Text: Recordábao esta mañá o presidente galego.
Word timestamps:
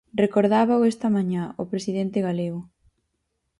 Recordábao 0.23 0.87
esta 0.91 1.07
mañá 1.15 1.43
o 1.61 1.63
presidente 1.71 2.19
galego. 2.27 2.61